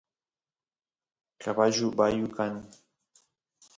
[1.41, 2.53] caballu bayu kan